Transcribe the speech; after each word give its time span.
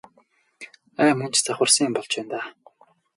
Ай 1.03 1.11
мөн 1.17 1.29
ч 1.33 1.37
завхарсан 1.45 1.85
юм 1.87 1.93
болж 1.95 2.11
байна 2.15 2.29
даа. 2.31 2.45